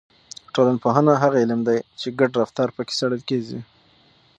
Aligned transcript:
ټولنپوهنه 0.53 1.13
هغه 1.23 1.37
علم 1.43 1.59
دی 1.67 1.79
چې 1.99 2.07
ګډ 2.19 2.31
رفتار 2.41 2.69
پکې 2.75 2.93
څېړل 2.99 3.21
کیږي. 3.29 3.59